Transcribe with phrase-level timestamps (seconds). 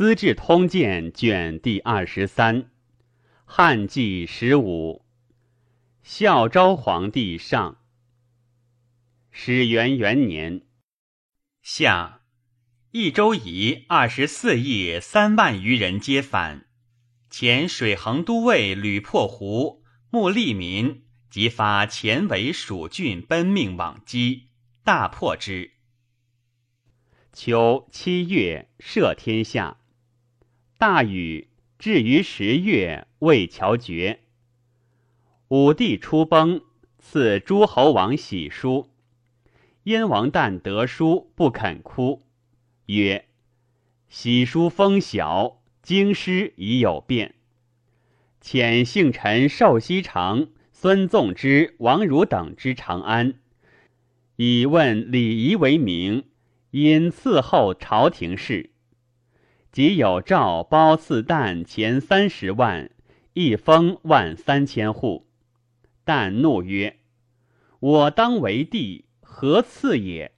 [0.00, 2.70] 资治通鉴》卷第二十三，
[3.44, 5.04] 汉纪十五，
[6.02, 7.82] 孝昭皇帝上。
[9.30, 10.62] 始元元年，
[11.60, 12.22] 夏，
[12.92, 16.64] 益州夷二十四亿三万余人皆反。
[17.28, 24.48] 前水衡都尉吕破胡、穆利民即发前为蜀郡奔命往击，
[24.82, 25.72] 大破之。
[27.34, 29.76] 秋七月，赦天下。
[30.80, 31.48] 大禹
[31.78, 34.20] 至于十月，未桥绝。
[35.48, 36.62] 武帝出崩，
[36.98, 38.88] 赐诸侯王喜书。
[39.82, 42.22] 燕王旦得书，不肯哭，
[42.86, 43.26] 曰
[44.08, 47.34] ：“喜书封小，京师已有变。”
[48.40, 53.34] 遣幸臣寿西长、孙纵之、王汝等之长安，
[54.36, 56.24] 以问礼仪为名，
[56.70, 58.69] 因伺候朝廷事。
[59.72, 62.90] 即有诏褒赐旦钱三十万，
[63.34, 65.26] 一封万三千户。
[66.04, 66.98] 旦怒曰
[67.80, 70.32] ：“我当为帝。”何赐也？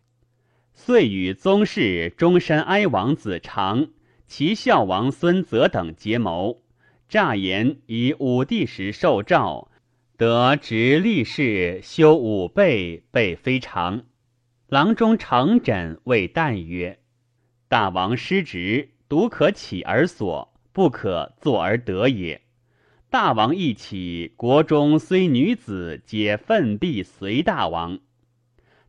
[0.74, 3.88] 遂与宗室中山哀王子长、
[4.28, 6.62] 齐孝王孙泽等结谋，
[7.08, 9.70] 诈言以武帝时受诏，
[10.16, 14.04] 得执立士修武备，备非常。
[14.68, 17.00] 郎中承枕谓旦曰
[17.66, 22.40] ：“大王失职，独可起而所，不可坐而得也。
[23.10, 27.98] 大王一起，国中虽女子，皆奋臂随大王。”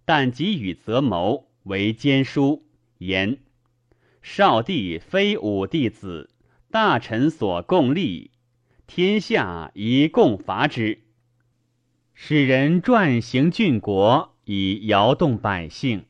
[0.06, 2.64] 但即与则谋为奸书，
[3.00, 3.40] 言
[4.22, 6.30] 少帝非武帝子，
[6.72, 8.32] 大臣所共立，
[8.88, 11.02] 天下宜共伐之。
[12.14, 16.06] 使人转行郡国，以摇动百姓。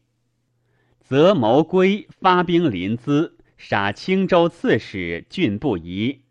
[0.99, 3.32] 则谋归发兵临淄，
[3.65, 6.23] 杀青州刺史郡不疑。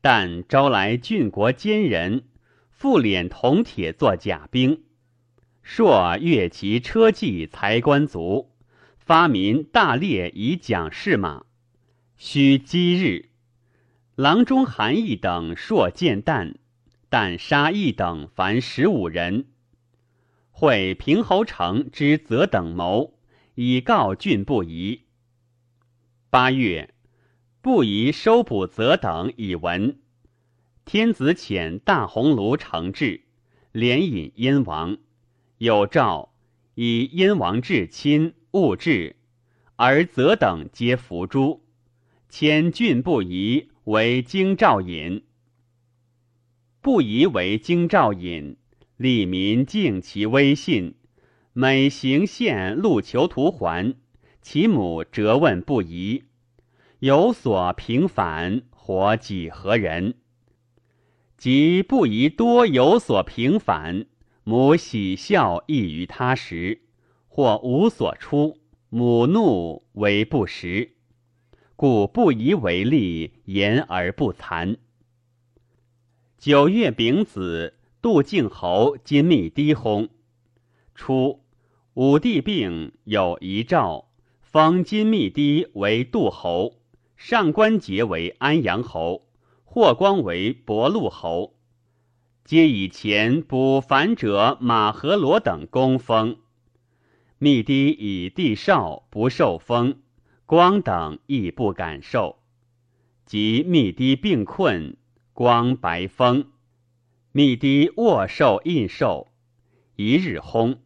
[0.00, 2.24] 但招来郡国奸人，
[2.70, 4.82] 复敛铜铁作甲兵。
[5.62, 8.48] 朔越其车骑才官卒，
[8.96, 11.44] 发民大猎以奖士马。
[12.16, 13.28] 须积日，
[14.14, 16.54] 郎中韩义等朔见旦，
[17.10, 19.48] 旦杀义等凡十五人。
[20.50, 23.18] 会平侯城之则等谋，
[23.54, 25.02] 以告郡不疑。
[26.30, 26.92] 八月，
[27.62, 29.98] 不宜收捕则等以闻。
[30.84, 33.22] 天子遣大鸿胪承制，
[33.72, 34.98] 连引燕王。
[35.56, 36.34] 有诏
[36.74, 39.16] 以燕王至亲勿至，
[39.76, 41.64] 而则等皆伏诛。
[42.28, 45.24] 迁郡不宜为京兆尹，
[46.82, 48.58] 不宜为京兆尹，
[48.98, 50.94] 吏民敬其威信。
[51.54, 53.94] 每行县路求图还，
[54.50, 56.24] 其母责问不疑，
[57.00, 60.14] 有所平反，或几何人？
[61.36, 64.06] 即不疑多有所平反。
[64.44, 66.80] 母喜笑异于他时，
[67.26, 68.56] 或无所出，
[68.88, 70.92] 母怒为不实，
[71.76, 74.78] 故不宜为利，言而不惭。
[76.38, 80.08] 九月丙子，杜敬侯今密低薨。
[80.94, 81.42] 初，
[81.92, 84.07] 武帝病，有遗诏，
[84.50, 86.80] 封金密低为杜侯，
[87.18, 89.26] 上官桀为安阳侯，
[89.66, 91.54] 霍光为博陆侯。
[92.46, 96.38] 皆以前补反者马和罗等功封，
[97.36, 100.00] 密低以帝少不受封，
[100.46, 102.38] 光等亦不敢受。
[103.26, 104.96] 及密低病困，
[105.34, 106.46] 光白封，
[107.32, 109.26] 密低卧受印绶。
[109.96, 110.78] 一日薨，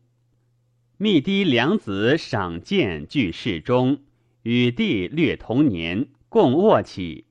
[1.03, 4.05] 密低两子赏剑俱侍中，
[4.43, 7.27] 与帝略同年，共卧起，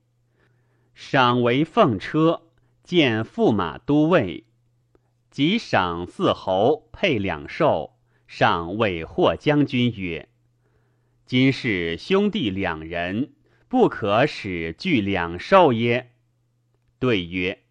[0.94, 2.42] 赏为凤车。
[2.84, 4.44] 见驸马都尉，
[5.30, 7.94] 即赏四侯配两寿，
[8.26, 10.28] 上谓霍将军曰
[11.24, 13.32] ：“今是兄弟两人，
[13.68, 16.10] 不可使具两寿耶？”
[17.00, 17.62] 对曰：“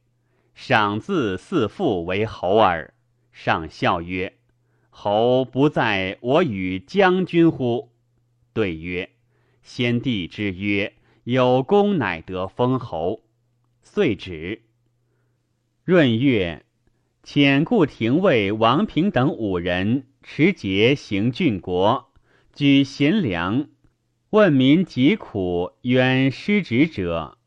[0.56, 2.96] 赏自四父为侯耳。”
[3.32, 4.40] 上笑曰
[4.92, 7.90] ：“侯不在我与将军乎？”
[8.54, 9.10] 对曰
[9.64, 10.94] ：“先帝之曰，
[11.24, 13.24] 有功乃得封侯。”
[13.82, 14.62] 遂止。
[15.86, 16.64] 闰月，
[17.24, 22.12] 遣故廷尉王平等五人持节行郡国，
[22.54, 23.68] 举贤良，
[24.30, 27.38] 问民疾苦，冤失职者。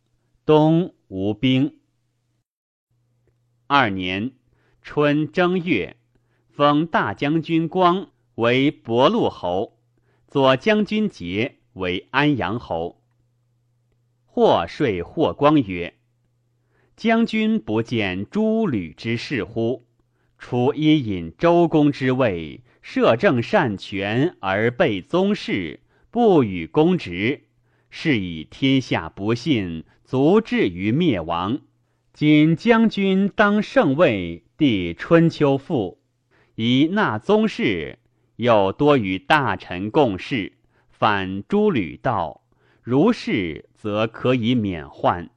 [0.44, 1.78] 冬无兵。
[3.66, 4.32] 二年
[4.82, 5.96] 春正月，
[6.56, 9.76] 封大将军光为博陆侯，
[10.28, 13.02] 左将军节为安阳侯。
[14.24, 15.94] 或说霍光曰
[16.94, 19.84] ：“将军不见诸吕之事乎？
[20.38, 25.80] 初因引周公之位，摄政擅权而背宗室，
[26.12, 27.48] 不与公职，
[27.90, 31.62] 是以天下不信，足至于灭亡。
[32.12, 35.98] 今将军当圣位，帝春秋复，
[36.54, 37.98] 以纳宗室，
[38.36, 40.52] 又多与大臣共事，
[40.90, 42.42] 反诸吕道。”
[42.84, 45.30] 如是，则可以免患。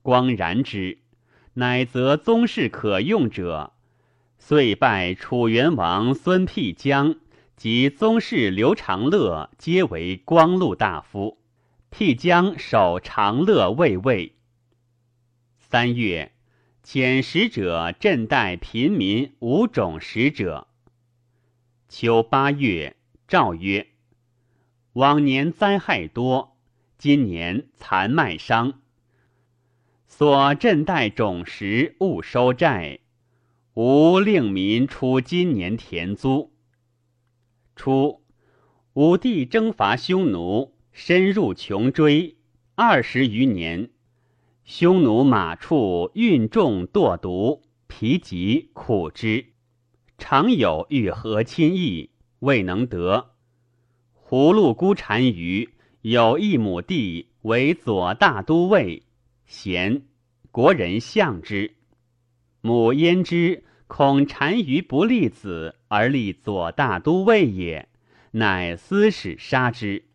[0.00, 0.98] 光然之，
[1.54, 3.72] 乃则宗室可用者，
[4.38, 7.16] 遂拜楚元王孙辟疆
[7.56, 11.38] 及宗室刘长乐，皆为光禄大夫。
[11.90, 14.36] 辟疆守长乐卫尉。
[15.58, 16.30] 三月，
[16.84, 20.66] 遣使者赈待贫民五种使者。
[21.88, 22.96] 秋八月，
[23.28, 23.86] 诏曰：
[24.94, 26.56] 往年灾害多。
[26.98, 28.80] 今年残麦伤，
[30.06, 33.00] 所赈贷种实勿收债，
[33.74, 36.52] 吾令民出今年田租。
[37.74, 38.22] 初，
[38.92, 42.36] 武帝征伐匈奴，深入穷追，
[42.76, 43.90] 二十余年，
[44.64, 49.46] 匈奴马畜运重堕毒，疲疾苦之，
[50.18, 52.10] 常有欲和亲意，
[52.40, 53.32] 未能得。
[54.14, 55.70] 葫芦孤单于。
[56.02, 59.04] 有一亩地为左大都尉，
[59.46, 60.02] 贤
[60.50, 61.76] 国人相之。
[62.60, 67.88] 母焉知恐单于不立子而立左大都尉也，
[68.32, 70.06] 乃私使杀之。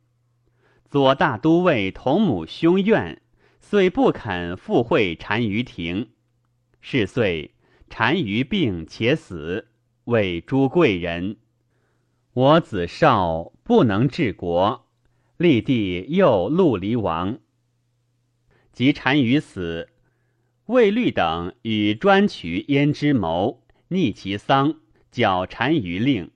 [0.89, 3.21] 左大都尉同母兄怨，
[3.69, 6.11] 遂不肯赴会单于庭。
[6.79, 7.53] 是岁，
[7.89, 9.67] 单于病且死，
[10.05, 11.35] 谓诸贵人
[12.31, 14.87] ：“我子少，不能治国。”
[15.35, 17.39] 立帝又陆离王，
[18.71, 19.89] 及单于死，
[20.67, 24.79] 魏律等与专取焉之谋，逆其丧，
[25.11, 26.31] 剿单于令，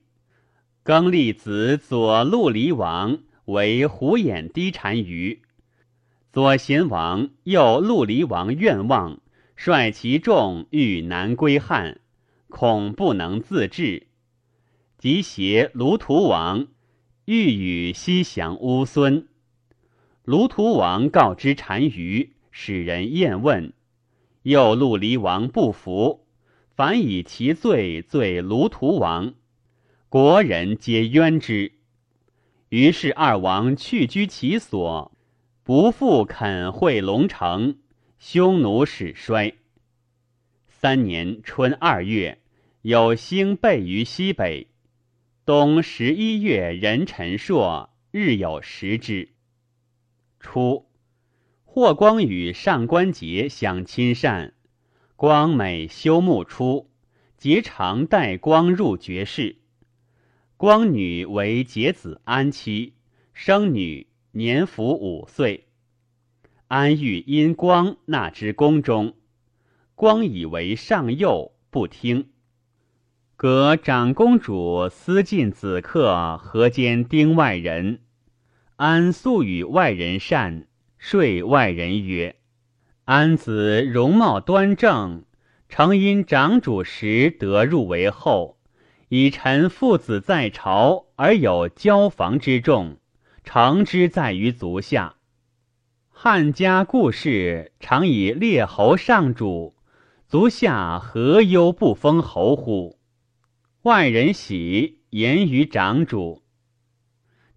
[0.82, 5.40] 更立子左陆离王为虎眼低单于。
[6.32, 9.20] 左贤王右陆离王愿望，
[9.54, 12.00] 率其众欲南归汉，
[12.48, 14.06] 恐不能自治，
[14.96, 16.68] 即携卢图王。
[17.26, 19.28] 欲与西降乌孙，
[20.24, 23.74] 卢图王告知单于，使人验问，
[24.42, 26.24] 又陆离王不服，
[26.74, 29.34] 反以其罪罪卢图王，
[30.08, 31.72] 国人皆冤之。
[32.70, 35.11] 于是二王去居其所，
[35.74, 37.78] 不复肯会龙城，
[38.18, 39.54] 匈奴始衰。
[40.68, 42.42] 三年春二月，
[42.82, 44.66] 有星备于西北。
[45.46, 49.30] 冬十一月，壬辰朔，日有食之。
[50.38, 50.90] 初，
[51.64, 54.52] 霍光与上官桀相亲善，
[55.16, 56.90] 光每休沐出，
[57.40, 59.56] 桀常带光入绝室。
[60.58, 62.92] 光女为桀子安妻，
[63.32, 65.68] 生女，年甫五岁。
[66.68, 69.14] 安欲因光纳之宫中，
[69.94, 72.30] 光以为上幼，不听。
[73.36, 78.00] 隔长公主私近子客，何间丁外人。
[78.76, 82.36] 安素与外人善，说外人曰
[83.04, 85.24] ：“安子容貌端正，
[85.68, 88.58] 诚因长主时得入为后，
[89.08, 92.96] 以臣父子在朝而有交房之众，
[93.44, 95.16] 常之在于足下。
[96.08, 99.74] 汉家故事常以列侯上主，
[100.28, 102.98] 足下何忧不封侯乎？”
[103.82, 106.44] 外人喜言于长主，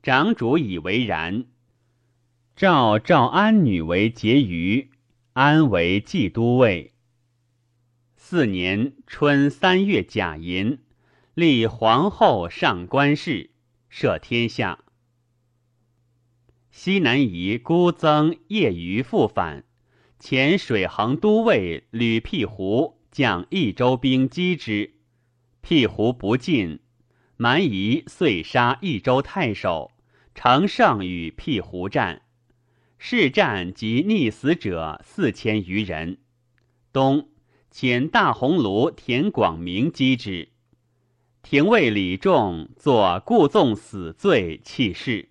[0.01, 1.45] 长主以为然。
[2.55, 4.89] 召赵安女为婕妤，
[5.33, 6.93] 安为冀都尉。
[8.15, 10.79] 四年春三月甲寅，
[11.35, 13.51] 立皇后上官氏，
[13.89, 14.84] 摄天下。
[16.77, 19.63] 西南夷孤增业余复返，
[20.20, 24.96] 遣水衡都尉吕辟胡将益州兵击之。
[25.62, 26.82] 辟胡不进，
[27.38, 29.94] 蛮夷遂杀益州太守，
[30.36, 32.24] 乘胜与辟胡战，
[32.98, 36.17] 是战及溺死者四千余人。
[36.91, 37.29] 冬，
[37.72, 40.50] 遣大鸿胪田广明击之，
[41.41, 45.29] 廷尉李仲作故纵死罪弃市。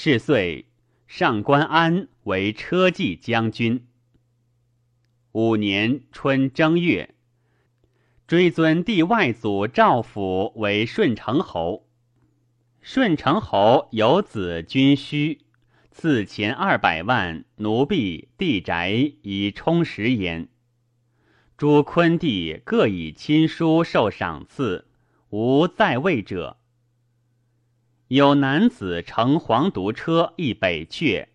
[0.00, 0.66] 是岁，
[1.08, 3.88] 上官安为车骑将军。
[5.32, 7.16] 五年春正月。
[8.28, 11.88] 追尊帝外祖赵府为顺承侯。
[12.80, 15.40] 顺承侯有子君须，
[15.90, 20.46] 赐钱二百万，奴婢、地宅以充实焉。
[21.56, 24.86] 诸昆弟各以亲书受赏赐，
[25.30, 26.57] 无在位者。
[28.08, 31.26] 有男子乘黄犊车一北阙，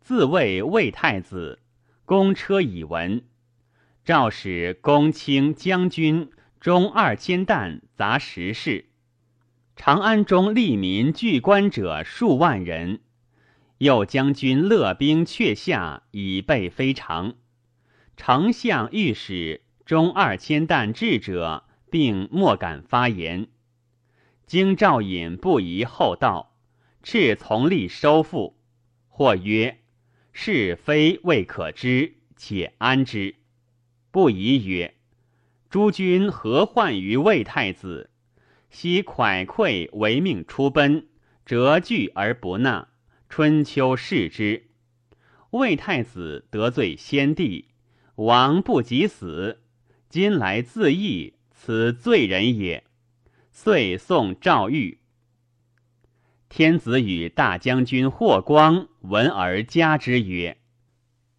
[0.00, 1.58] 自谓魏太子，
[2.04, 3.24] 公车以闻。
[4.04, 8.90] 诏使公卿将军中二千担杂十事。
[9.74, 13.00] 长安中利民聚官者数万人。
[13.78, 17.34] 右将军勒兵阙下，以备非常。
[18.16, 23.48] 丞相、御史中二千担至者，并莫敢发言。
[24.50, 26.56] 京兆尹不宜厚道，
[27.04, 28.58] 敕从吏收复。
[29.06, 29.78] 或曰
[30.34, 33.36] ：“是非未可知，且安之。”
[34.10, 34.96] 不疑曰
[35.70, 38.10] ：“诸君何患于魏太子？
[38.70, 41.06] 昔蒯聩违命出奔，
[41.46, 42.88] 折据而不纳。”
[43.30, 44.70] 春秋视之，
[45.50, 47.66] 魏太子得罪先帝，
[48.16, 49.60] 王不及死，
[50.08, 52.82] 今来自缢，此罪人也。
[53.62, 55.00] 遂送赵玉。
[56.48, 60.56] 天子与大将军霍光闻而加之曰：“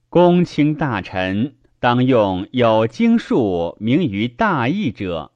[0.07, 5.31] 公卿大臣，当用有经术名于大义者，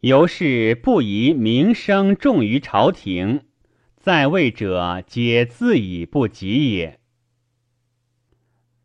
[0.00, 3.44] 由是不宜名声重于朝廷。”
[3.96, 6.98] 在位者皆自以不及也。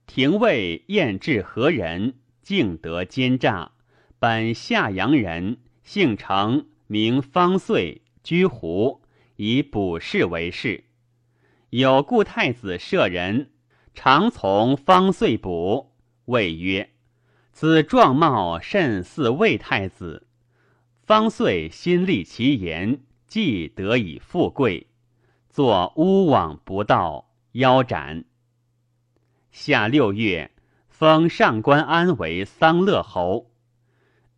[0.06, 2.14] 廷尉晏至何人？
[2.44, 3.72] 敬德奸诈，
[4.20, 9.02] 本夏阳人，姓程，名方遂，居胡，
[9.36, 10.86] 以卜筮为事。
[11.70, 13.52] 有故太子舍人，
[13.94, 15.94] 常从方遂卜，
[16.26, 16.92] 谓曰
[17.52, 20.28] ：“此状貌甚似魏太子。”
[21.06, 24.88] 方遂心立其言，既得以富贵。
[25.50, 28.26] 作乌网不到，腰斩。
[29.52, 30.52] 夏六月，
[30.88, 33.52] 封上官安为桑乐侯。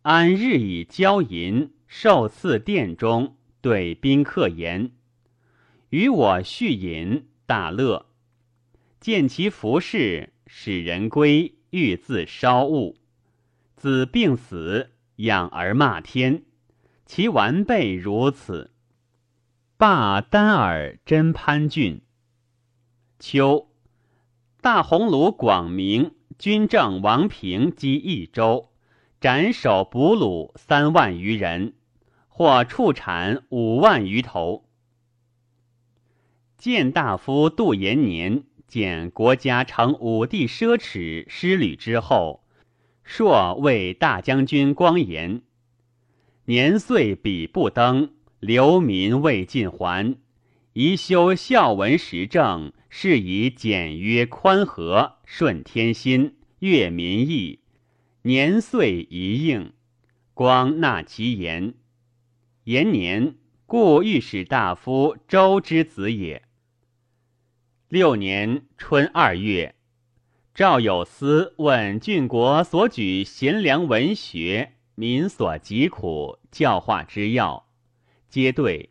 [0.02, 4.92] 安日以交银，受赐殿中，对宾客言
[5.90, 8.06] ：“与我叙饮，大乐。”
[9.00, 12.96] 见其服饰，使人归，欲自烧物。
[13.74, 16.44] 子病死，养而骂天，
[17.06, 18.70] 其完备如此。
[19.76, 22.02] 罢丹耳真潘郡。
[23.18, 23.68] 秋，
[24.60, 28.70] 大鸿胪广明军政王平击益州，
[29.20, 31.74] 斩首俘虏三万余人，
[32.40, 34.64] 或畜产五万余头。
[36.56, 42.42] 见大夫杜延年见国家成武帝奢侈失旅之后，
[43.04, 45.42] 朔为大将军光颜，
[46.46, 48.14] 年岁比不登。
[48.38, 50.16] 流民未尽还，
[50.72, 57.60] 宜修孝文时政，是以简约宽和，顺天心，悦民意，
[58.22, 59.74] 年岁一应，
[60.32, 61.74] 光纳其言。
[62.64, 66.42] 延年，故御史大夫周之子也。
[67.88, 69.74] 六年春二月，
[70.54, 77.66] 赵有司问郡国所举贤良文学，民所疾苦，教化之要。
[78.28, 78.90] 皆对，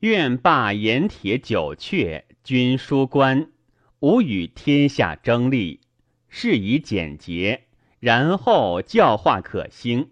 [0.00, 3.52] 愿罢盐铁九阙，均书官，
[4.00, 5.80] 吾与天下争利，
[6.28, 7.68] 事以简洁，
[8.00, 10.10] 然后教化可兴。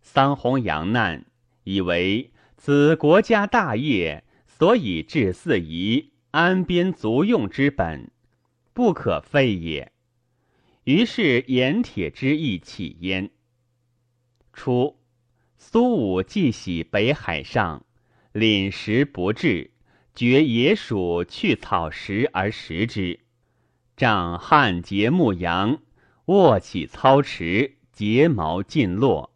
[0.00, 1.26] 桑弘羊难，
[1.68, 8.10] 以为此国家大业，所以治四夷，安边足用之本，
[8.72, 9.92] 不可废也。
[10.84, 13.28] 于是盐铁之意起焉。
[14.54, 14.96] 初。
[15.58, 17.84] 苏武既喜北海上，
[18.32, 19.72] 廪食不至，
[20.14, 23.20] 绝野鼠去草食而食之。
[23.94, 25.82] 仗汉节牧羊，
[26.26, 29.34] 卧起操持，睫毛尽落。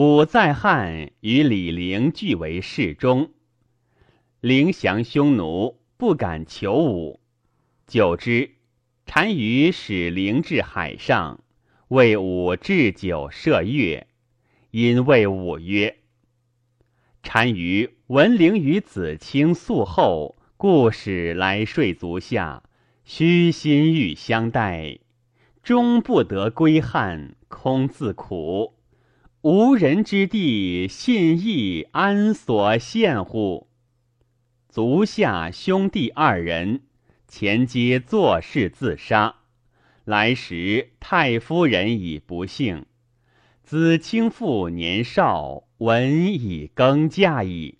[0.00, 3.32] 武在汉与李陵俱为侍中，
[4.40, 7.18] 陵降匈奴，不敢求武。
[7.84, 8.52] 久之，
[9.04, 11.40] 单于使陵至海上，
[11.88, 14.06] 为武置酒设乐。
[14.70, 15.96] 因谓武曰
[17.20, 22.62] ：“单于闻陵与子卿宿后，故使来睡足下，
[23.02, 25.00] 虚心欲相待，
[25.64, 28.77] 终不得归汉，空自苦。
[29.42, 33.68] 无人之地，信义安所献乎？
[34.68, 36.80] 足下兄弟二人，
[37.28, 39.36] 前皆作事自杀。
[40.04, 42.86] 来时太夫人已不幸。”
[43.62, 47.78] 子卿父年少，闻已更嫁矣。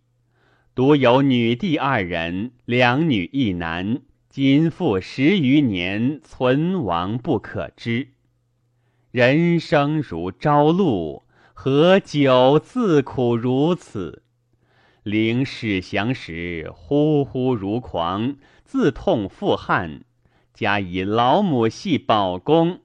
[0.76, 8.10] 独有女弟二人，两女一男，今复十余年，存亡不可知。
[9.10, 11.24] 人生如朝露，
[11.60, 14.22] 何久自苦如此？
[15.02, 20.04] 灵始降时，呼呼如狂，自痛复汗。
[20.54, 22.78] 加以老母系宝宫，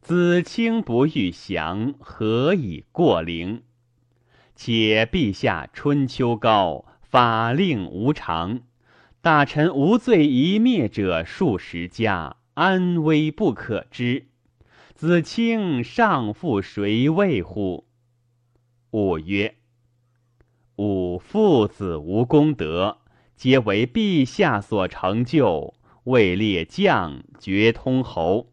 [0.00, 3.62] 子卿不欲降，何以过灵？
[4.56, 8.62] 且陛下春秋高，法令无常。
[9.20, 14.26] 大臣无罪一灭者数十家，安危不可知。
[14.92, 17.86] 子卿尚负谁卫乎？
[18.92, 19.54] 吾曰：
[20.76, 22.98] 吾父子无功德，
[23.34, 25.72] 皆为陛下所成就。
[26.04, 28.52] 位列将，爵通侯。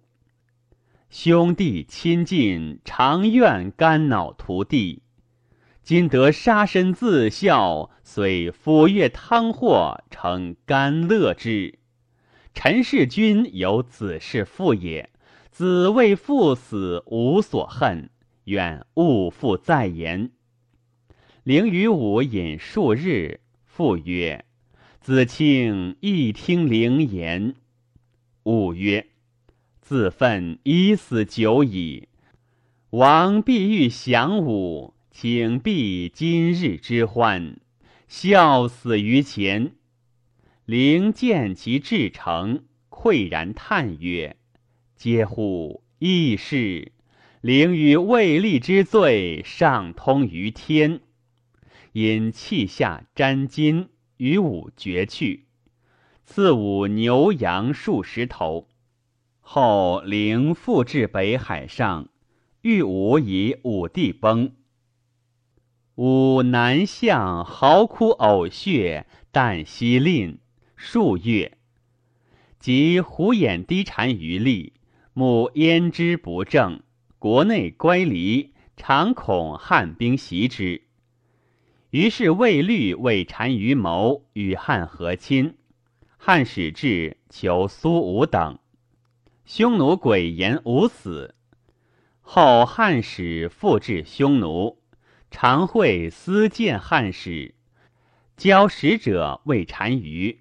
[1.09, 5.03] 兄弟亲近，常愿肝脑涂地。
[5.83, 11.79] 今得杀身自效，遂抚越汤祸，成甘乐之。
[12.53, 15.09] 陈氏君有子是父也，
[15.51, 18.09] 子为父死无所恨，
[18.49, 20.31] 愿勿复再言。
[21.43, 24.43] 灵与武饮数日，父曰
[24.99, 27.55] ：“子卿亦听灵言。”
[28.43, 29.07] 武曰
[29.79, 32.09] ：“自奋已死久矣，
[32.89, 37.59] 王必欲降武。”请避今日之欢，
[38.07, 39.73] 笑死于前。
[40.65, 44.37] 灵见其至诚，喟然叹曰
[44.95, 45.83] ：“嗟乎！
[45.97, 46.93] 异事！
[47.41, 51.01] 灵与未立之罪，上通于天。”
[51.93, 55.47] 因气下沾金，与武绝去，
[56.23, 58.67] 赐武牛羊数十头。
[59.39, 62.09] 后灵复至北海上，
[62.61, 64.53] 欲武以武帝崩。
[65.95, 70.39] 五南向嚎哭呕血，旦夕吝
[70.75, 71.57] 数月，
[72.59, 74.73] 及虎眼低单于立，
[75.13, 76.81] 目焉之不正，
[77.19, 80.81] 国内乖离，常恐汉兵袭之。
[81.89, 85.57] 于是魏律为单于谋与汉和亲，
[86.17, 88.57] 汉使至求苏武等，
[89.43, 91.35] 匈奴诡言无死。
[92.21, 94.79] 后汉使复至匈奴。
[95.31, 97.53] 常会私见汉使，
[98.35, 100.39] 交使者谓单于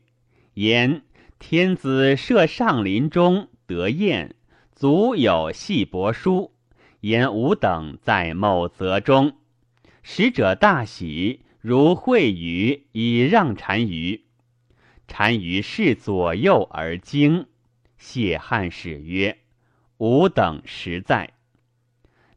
[0.54, 1.02] 言：
[1.38, 4.34] 天子设上林中得宴，
[4.74, 6.54] 足有细帛书，
[7.00, 9.34] 言吾等在某泽中。
[10.02, 14.24] 使者大喜，如会语以让单于。
[15.06, 17.46] 单于视左右而惊，
[17.98, 19.38] 谢汉使曰
[19.98, 21.34] ：“吾等实在。”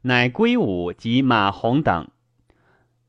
[0.02, 2.08] 乃归武及马洪等。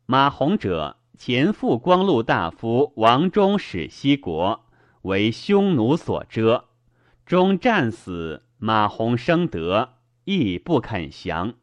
[0.06, 4.66] 马洪者，前副光禄大夫王忠使西国，
[5.04, 6.66] 为匈奴所遮，
[7.26, 8.44] 终战死。
[8.58, 11.56] 马洪生得，亦不肯降，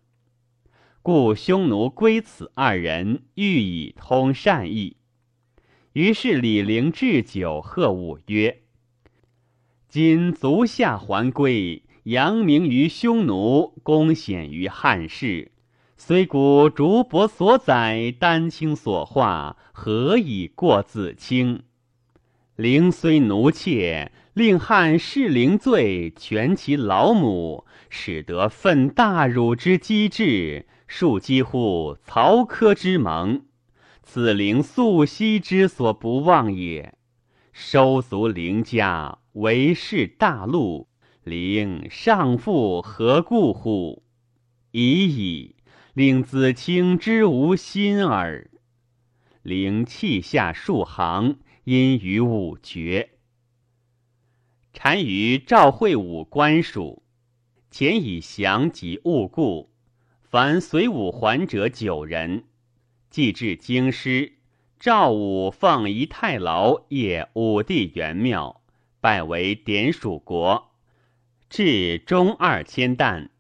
[1.02, 4.96] 故匈奴归此二人，欲以通善意。
[5.94, 8.62] 于是李陵置酒贺武曰
[9.88, 15.52] ：“今足下还归，扬名于匈奴，功显于汉室。”
[15.96, 21.64] 虽古竹帛所载，丹青所画，何以过子卿？
[22.56, 33.42] 陵虽奴妾，令汉弑灵罪，全其老母，使得愤大辱之机智，庶几乎曹柯之盟。
[34.02, 36.94] 此灵素昔之所不忘也。
[37.52, 40.88] 收足灵家，为是大陆，
[41.22, 44.04] 灵上父何故乎？
[44.70, 45.56] 已矣。
[45.92, 48.50] 令子卿之无心耳。
[49.42, 53.10] 灵泣下数行，因于五绝。
[54.72, 57.02] 单于赵惠武官属，
[57.70, 59.70] 前以降及误故，
[60.22, 62.44] 凡随武还者九人。
[63.10, 64.34] 既至京师，
[64.78, 68.62] 赵武奉一太牢谒武帝元庙，
[69.00, 70.72] 拜为典属国，
[71.48, 73.30] 至中二千担，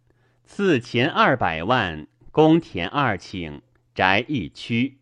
[0.44, 2.06] 赐钱二百万。
[2.32, 3.60] 公田二顷，
[3.92, 4.98] 宅一区。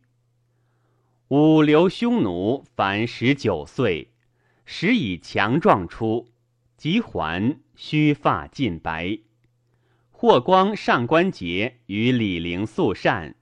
[1.28, 4.12] 武留匈奴，凡十九岁，
[4.70, 6.28] 时已强壮出，
[6.76, 9.18] 及还，须发尽白。
[10.10, 13.34] 霍光上官桀与李陵素善，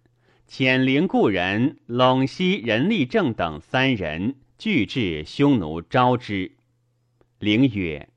[0.49, 6.53] 遣陵故人陇西任立正等三人，俱至匈奴招之。
[7.41, 8.09] 陵曰：“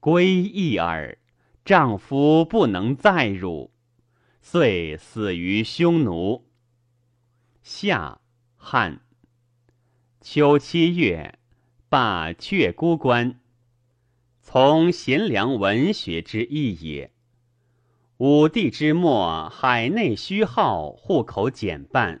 [0.00, 1.16] 归义耳，
[1.64, 3.70] 丈夫不能再辱。”
[4.42, 6.44] 遂死于匈奴。
[7.62, 8.20] 夏
[8.56, 9.00] 汉
[10.20, 11.37] 秋七月，
[11.90, 13.40] 罢阙孤关。
[14.42, 17.12] 从贤良文学之意也。
[18.18, 22.20] 武帝之末，海内虚耗，户口减半。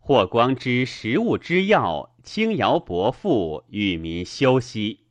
[0.00, 5.04] 霍光之食物之要，轻徭薄赋，与民休息。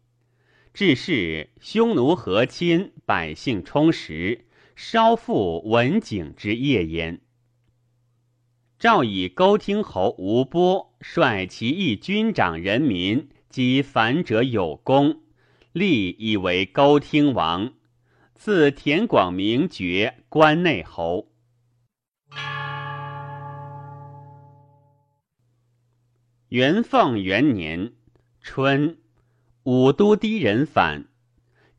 [0.74, 7.22] 致是匈奴和亲，百姓充实，稍复文景之业焉。
[8.78, 15.22] 诏以勾听侯吴波率其义军长人民及反者有功，
[15.74, 17.74] 立以为高听王。
[18.36, 21.28] 赐田广明爵关内侯。
[26.48, 27.92] 元凤元年
[28.42, 28.98] 春，
[29.64, 31.10] 武都低人反，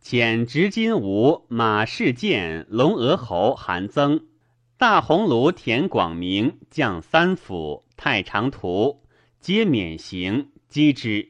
[0.03, 4.29] 遣执金吾马士建龙额侯韩增、
[4.77, 9.03] 大鸿胪田广明将三府太常图，
[9.41, 11.30] 皆免刑击之。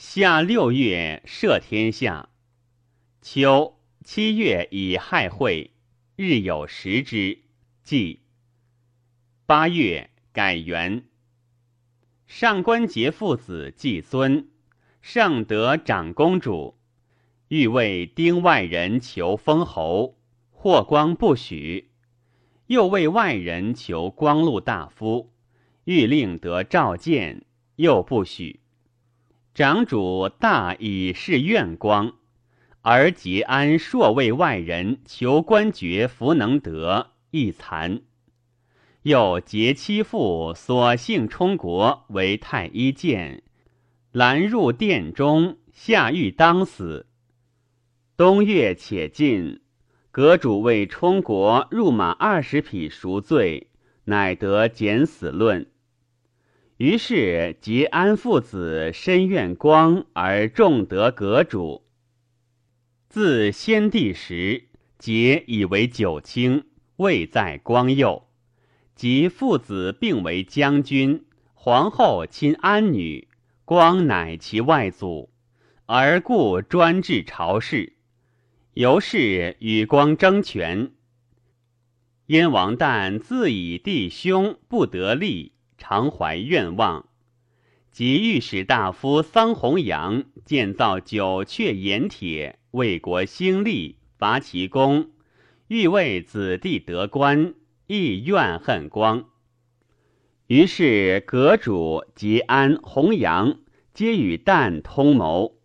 [0.00, 2.28] 夏六月，赦天下。
[3.20, 3.80] 秋。
[4.04, 5.72] 七月以亥会，
[6.14, 7.40] 日有食之。
[7.82, 8.20] 祭。
[9.44, 11.02] 八月改元。
[12.28, 14.48] 上官桀父子季孙，
[15.02, 16.78] 上德长公主，
[17.48, 20.16] 欲为丁外人求封侯，
[20.52, 21.90] 霍光不许。
[22.68, 25.32] 又为外人求光禄大夫，
[25.86, 28.60] 欲令得召见，又不许。
[29.58, 32.12] 长主大以是愿光。
[32.80, 38.02] 而桀安朔为外人求官爵，弗能得，亦残。
[39.02, 43.42] 又桀妻父所幸充国为太医监，
[44.12, 47.08] 拦入殿中，下狱当死。
[48.16, 49.60] 冬月且尽，
[50.12, 53.66] 阁主为充国入马二十匹赎罪，
[54.04, 55.66] 乃得减死论。
[56.78, 61.82] 于是桀安父子深怨光，而重得阁主。
[63.08, 68.28] 自先帝时，桀以为九卿，位在光佑。
[68.94, 73.26] 及父子并为将军，皇后亲安女，
[73.64, 75.30] 光乃其外祖，
[75.86, 77.94] 而故专制朝事。
[78.74, 80.92] 由是与光争权。
[82.26, 87.06] 燕王旦自以弟兄不得利，常怀愿望。
[87.90, 92.58] 及御史大夫桑弘羊建造九阙盐铁。
[92.72, 95.10] 为国兴利，伐其功，
[95.68, 97.54] 欲为子弟得官，
[97.86, 99.24] 亦怨恨光。
[100.48, 103.58] 于是阁主吉安、弘扬
[103.94, 105.56] 皆与旦通谋。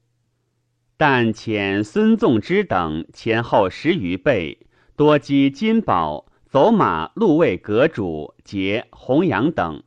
[0.97, 9.83] 旦遣孙纵之等前后十余倍，多积金宝，走马路为阁主结弘扬等。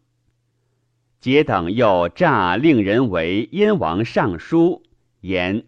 [1.26, 4.84] 皆等又诈令人为燕王尚书，
[5.22, 5.64] 言。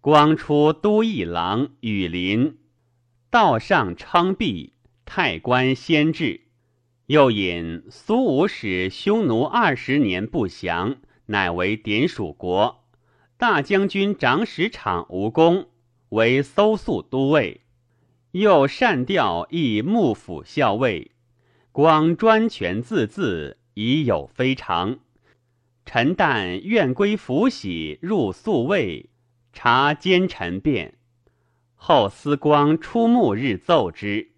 [0.00, 2.56] 光出都邑郎羽林，
[3.28, 4.72] 道上称璧，
[5.04, 6.40] 太官先至。
[7.08, 12.86] 又引苏武使匈奴二十年不降，乃为典属国。
[13.36, 15.68] 大将军长史场无功，
[16.08, 17.60] 为搜素都尉。
[18.30, 21.10] 又善调议幕府校尉。
[21.70, 24.98] 光专权自恣，已有非常。
[25.86, 29.08] 臣但愿归府喜，入宿卫。
[29.52, 30.94] 察奸臣变，
[31.76, 34.32] 后思光出暮日奏之，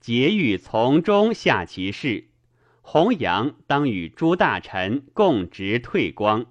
[0.00, 2.28] 节欲从中下其事。
[2.80, 6.46] 弘扬当与诸大臣共执退光。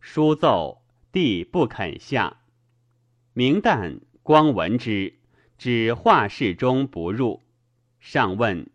[0.00, 2.38] 书奏，帝不肯下。
[3.34, 5.18] 明旦，光闻之，
[5.58, 7.42] 指画室中不入。
[8.00, 8.70] 上问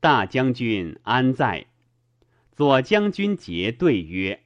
[0.00, 1.66] 大将军安在？
[2.60, 4.42] 左将军节对曰：“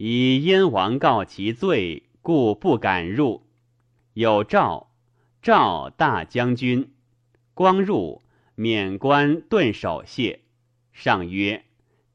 [0.00, 3.46] 以燕王告其罪。”故不敢入。
[4.14, 4.90] 有诏，
[5.42, 6.94] 诏大将军。
[7.52, 8.22] 光入，
[8.54, 10.40] 免官顿守谢。
[10.94, 11.66] 上曰：“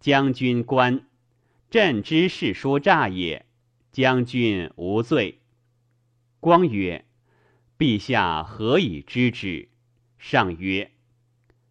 [0.02, 1.06] 将军官，
[1.69, 3.45] 朕知是书诈也。
[3.91, 5.43] 将军无罪。”
[6.41, 7.06] 光曰
[7.78, 9.69] ：“陛下何以知之？”
[10.17, 10.93] 上曰：“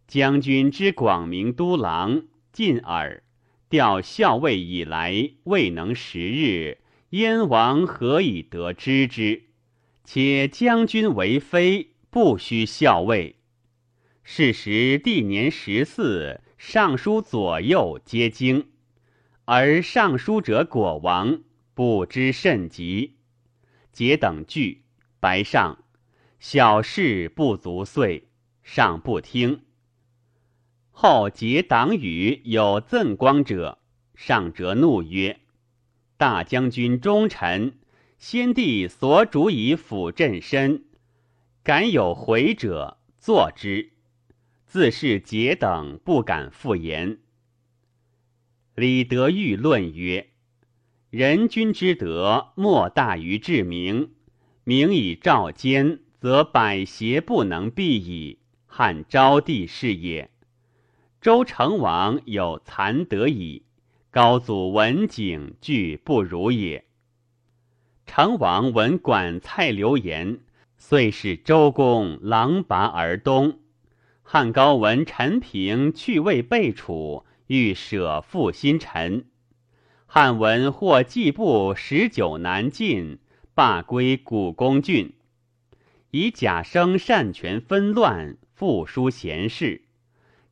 [0.07, 3.23] 将军之广明都郎近耳，
[3.69, 6.79] 调校尉以来，未能十日。”
[7.11, 9.43] 燕王何以得知之？
[10.03, 13.37] 且将军为妃，不须校尉。
[14.23, 18.67] 是时帝年十四，尚书左右皆惊，
[19.45, 23.15] 而尚书者果亡，不知甚急。
[23.93, 24.83] 皆等惧，
[25.21, 25.85] 白上
[26.39, 28.27] 小事不足遂，
[28.63, 29.61] 上不听。
[30.99, 33.77] 后结党羽有赠光者，
[34.15, 35.41] 上折怒曰。
[36.17, 37.77] 大将军忠臣，
[38.17, 40.85] 先帝所主以辅朕身，
[41.61, 43.91] 敢有回者，坐之。
[44.65, 47.19] 自是节等不敢复言。
[48.73, 50.31] 李德裕论曰
[51.11, 54.15] ：“人君之德，莫大于治民。
[54.63, 58.39] 民以照奸，则百邪不能避矣。
[58.65, 60.31] 汉昭帝是也。
[61.27, 63.63] 周成王有残德矣，
[64.11, 66.85] 高祖文景俱不如也。
[68.05, 70.39] 成王闻管蔡流言，
[70.77, 73.59] 遂使周公狼拔而东。”
[74.23, 79.25] 汉高闻陈平去位备楚，欲舍负新臣。
[80.05, 83.19] 汉文或季布十九南进，
[83.53, 85.11] 罢归古公郡，
[86.11, 89.86] 以贾生擅权纷乱，复书贤士。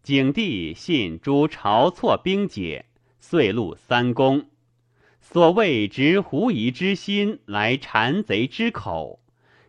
[0.06, 2.86] 景帝信诸晁错兵解，
[3.20, 4.46] 遂录三公。
[5.20, 9.20] 所谓执狐疑之心来谗贼之口，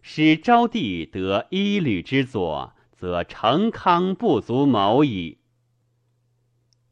[0.02, 2.74] 使昭帝得一履之佐。
[2.92, 5.38] 则成康不足谋矣。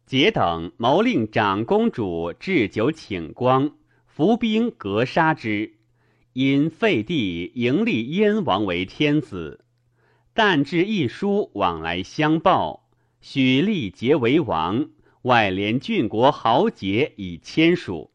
[0.07, 3.73] 桀等谋令长公主置酒请光，
[4.07, 5.75] 伏兵格杀之。
[6.35, 9.65] 因废帝迎立燕王为天子，
[10.35, 12.84] 但至一书往来相报，
[13.27, 14.91] 许立结为王，
[15.23, 18.11] 外连郡国豪杰以签署。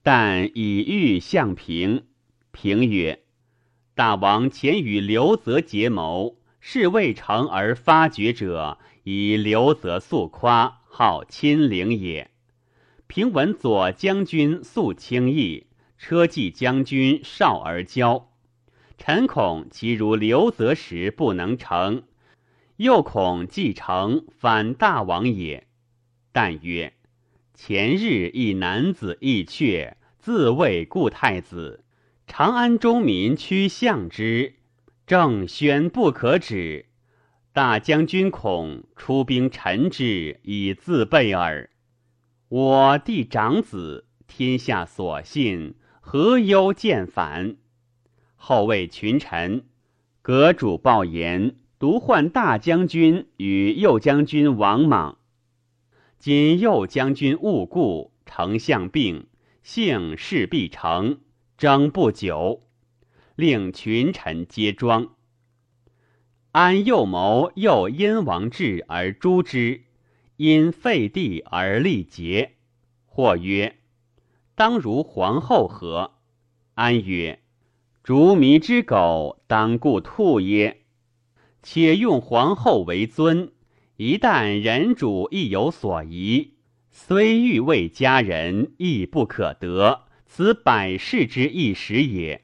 [0.00, 2.04] 但以欲向平，
[2.52, 3.24] 平曰
[3.96, 12.30] ：“大王前与刘泽结谋。”是未成而发觉者，以刘泽素夸，号亲陵也。
[13.08, 15.66] 平闻左将军素轻易，
[15.98, 18.26] 车骑将军少而骄。
[18.96, 22.04] 臣恐其如刘泽时不能成，
[22.76, 25.66] 又恐继承反大王也。
[26.32, 26.92] 但曰：
[27.54, 31.84] 前日一男子义阙，自谓故太子，
[32.26, 34.54] 长安中民趋向之。
[35.06, 36.86] 正宣不可止，
[37.52, 41.70] 大将军恐出兵陈之，以自备耳。
[42.48, 47.56] 我弟长子，天下所信，何忧见反？
[48.34, 49.64] 后谓群臣：
[50.20, 55.18] 阁主报言，独唤大将军与右将军王莽。
[56.18, 59.26] 今右将军误故，丞相病，
[59.62, 61.18] 幸事必成，
[61.58, 62.62] 争不久。
[63.34, 65.08] 令群臣皆庄。
[66.52, 69.82] 安右谋又因王志而诛之，
[70.36, 72.52] 因废帝而立节。
[73.04, 73.76] 或曰
[74.56, 76.12] ：“当如皇后何？”
[76.72, 77.42] 安曰
[78.02, 80.85] ：“逐迷之狗，当顾兔耶？
[81.62, 83.52] 且用皇后为尊，
[83.96, 86.54] 一旦人主亦有所疑，
[86.90, 90.02] 虽欲为家人，亦不可得。
[90.26, 92.42] 此百世之一时也。”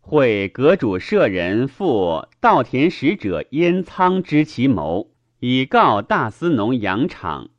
[0.00, 7.50] 会阁主舍人赴稻田使者燕仓知其谋，以告大司农杨敞。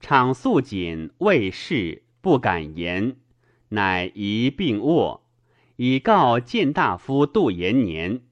[0.00, 3.16] 敞素谨未事，不敢言，
[3.68, 5.22] 乃一病卧，
[5.76, 8.22] 以告谏大夫杜延年。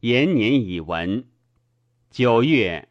[0.00, 1.26] 延年以闻。
[2.10, 2.88] 九月，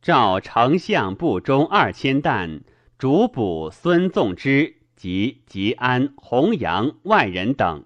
[0.00, 2.62] 召丞相部中二千担，
[2.96, 7.84] 主捕孙纵之及吉安、弘扬外人等。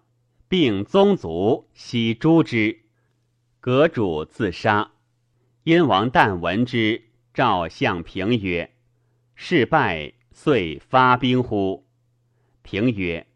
[0.49, 2.81] 并宗族，悉诛之。
[3.61, 4.93] 阁主自杀。
[5.65, 7.05] 燕王旦闻之，
[7.35, 8.71] 召相平曰
[9.35, 11.87] ：“事败，遂发兵乎？”
[12.63, 13.27] 平曰：“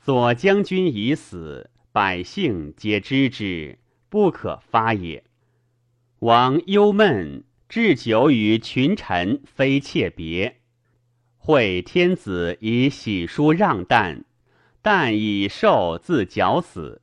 [0.00, 3.78] 左将军已死，百姓皆知之，
[4.16, 5.24] 不可发也。”
[6.20, 10.60] 王忧闷，置酒与群臣，非妾别。
[11.36, 14.22] 会天子以喜书让旦。
[14.82, 17.02] 旦以寿自绞死，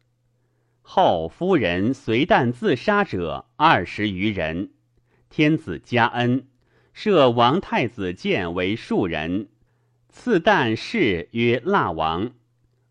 [0.81, 4.71] 后夫人随旦自杀者二十余人。
[5.29, 6.47] 天子加恩，
[6.93, 9.49] 设王太子建为庶人，
[10.09, 12.31] 赐旦谥曰腊王。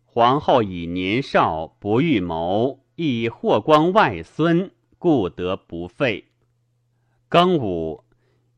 [0.05, 6.29] 皇后以年少不欲谋，亦霍光外孙，故得不废。
[7.29, 8.03] 庚午，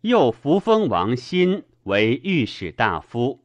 [0.02, 3.44] 又扶封王欣为御史大夫。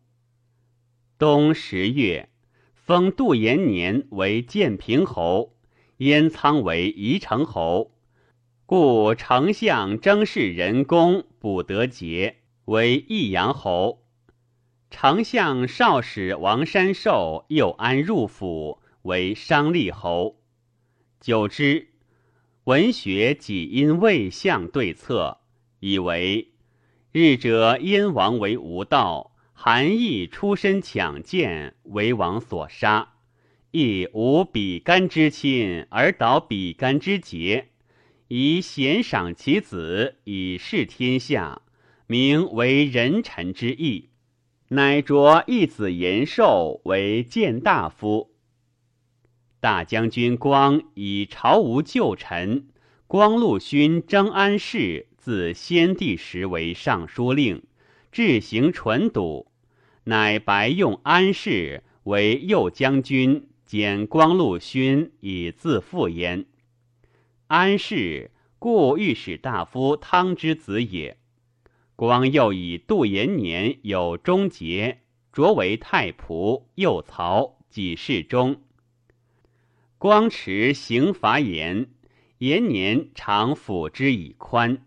[1.19, 2.29] 冬十月。
[2.75, 5.55] 封杜延年为建平侯，
[5.99, 7.93] 燕仓为宜城侯，
[8.67, 14.03] 故丞相征士人公卜得杰为益阳侯。
[14.91, 20.40] 丞相少使王山寿又安入府为商利侯。
[21.21, 21.89] 久之，
[22.65, 25.41] 文学几因未相对策，
[25.81, 26.53] 以为
[27.13, 29.37] 日者燕王为无道。
[29.53, 33.17] 韩义出身抢剑，为王所杀，
[33.71, 37.69] 亦无比干之亲而导比干之节，
[38.29, 41.61] 以贤赏其子以示天下，
[42.07, 44.09] 名为人臣之义。
[44.69, 48.30] 乃着一子延寿为谏大夫。
[49.61, 52.67] 大将军光以朝无旧臣，
[53.07, 57.63] 光禄勋征安氏自先帝时为尚书令，
[58.11, 59.49] 志行纯笃，
[60.05, 66.47] 乃白用安氏为右将军兼光禄勋，以自负焉。
[67.49, 71.19] 安氏故御史大夫汤之子也。
[71.97, 75.01] 光又以杜延年有忠节，
[75.33, 78.63] 擢为太仆，右曹，给事中。
[80.01, 81.91] 光持刑罚严，
[82.39, 84.79] 延年常抚之以宽。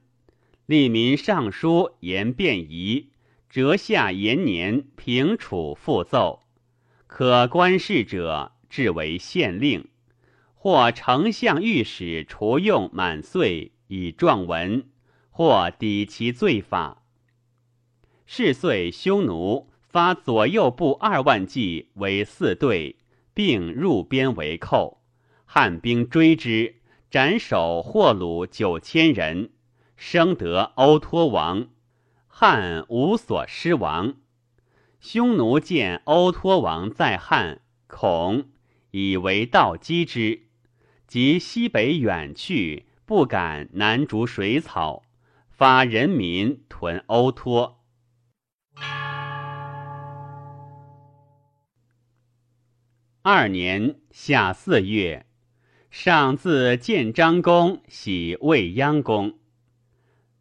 [0.68, 3.12] 吏民上书言便宜，
[3.48, 6.42] 折下延年平处复奏。
[7.06, 9.88] 可观事者，至为县令，
[10.56, 14.84] 或丞相、御史除用满岁以状文，
[15.30, 17.04] 或抵其罪法。
[18.26, 22.96] 是岁，匈奴发左右部二万骑为四队，
[23.36, 25.02] 并入边为寇。
[25.56, 26.78] 汉兵追之，
[27.12, 29.52] 斩首获虏九千人，
[29.96, 31.68] 生得欧托王。
[32.26, 34.16] 汉无所失亡。
[35.00, 38.50] 匈奴见欧托王在汉，恐
[38.90, 40.48] 以为道击之，
[41.06, 45.04] 即西北远去，不敢南逐水草，
[45.52, 47.84] 发人民屯欧托。
[53.22, 55.28] 二年夏四月，
[55.96, 59.36] 上自建章宫，徙未央宫。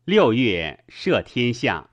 [0.07, 1.91] 六月，赦天下。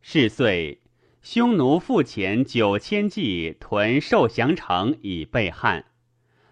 [0.00, 0.80] 是岁，
[1.20, 5.86] 匈奴复遣九千骑屯受降城以备汉。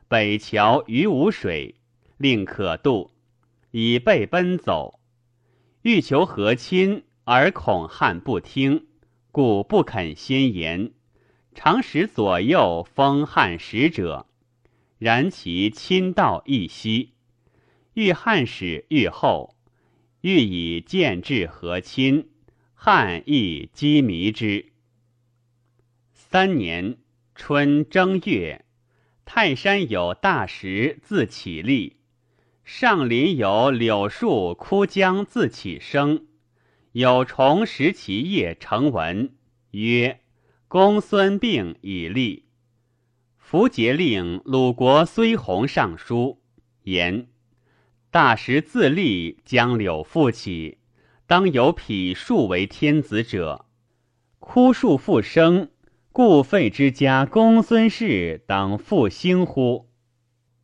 [0.09, 1.77] 北桥于无水，
[2.17, 3.13] 令可渡，
[3.71, 4.99] 以备奔走。
[5.83, 8.89] 欲求和亲，而恐汉不听，
[9.31, 10.91] 故不肯先言。
[11.55, 14.27] 常使左右封汉使者，
[14.99, 17.15] 然其亲道一息。
[17.95, 19.57] 欲汉使欲后，
[20.21, 22.29] 欲以见至和亲，
[22.75, 24.73] 汉亦积迷之。
[26.13, 26.99] 三年
[27.35, 28.65] 春正月，
[29.25, 31.97] 泰山有大石自起立，
[32.65, 36.27] 上林有柳树枯江自起生，
[36.93, 39.33] 有虫食其叶成文，
[39.71, 40.21] 曰。
[40.69, 42.48] 公孙病以立。
[43.51, 46.43] 符节令鲁国虽弘上书
[46.83, 47.29] 言：
[48.11, 50.77] 大石自立，将柳复起，
[51.27, 53.65] 当有匹树为天子者。
[54.39, 55.71] 枯树复生，
[56.13, 59.89] 故废之家公孙氏当复兴乎？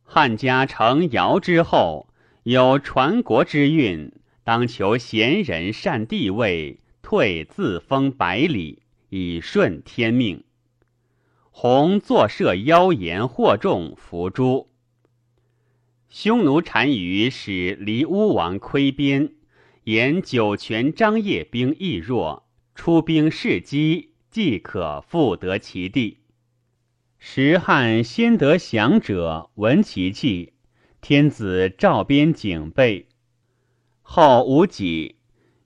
[0.03, 4.11] 汉家成尧之后，有传国之运，
[4.43, 8.83] 当求贤人善地位，退自封百里。
[9.09, 10.43] 以顺天命。
[11.57, 14.67] 弘作设妖言惑众伏诛。
[16.09, 19.31] 匈奴单于使黎乌王窥边，
[19.85, 26.17] 言酒泉张掖兵亦弱，出兵示击，即可复得其地。
[27.19, 30.51] 时汉先得降者，闻其计，
[30.99, 33.07] 天子召边警备。
[34.01, 35.15] 后无己。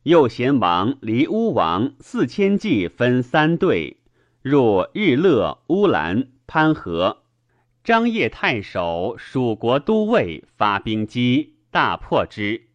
[0.03, 3.97] 右贤王离乌王四千骑分三队
[4.41, 7.23] 入日乐、乌兰、潘河。
[7.83, 12.67] 张掖太守、蜀国都尉发兵击，大破之，